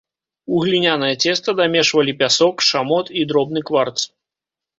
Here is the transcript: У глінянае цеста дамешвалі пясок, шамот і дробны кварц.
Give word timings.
У 0.53 0.61
глінянае 0.63 1.09
цеста 1.25 1.49
дамешвалі 1.59 2.15
пясок, 2.23 2.65
шамот 2.69 3.13
і 3.21 3.27
дробны 3.29 3.65
кварц. 3.71 3.97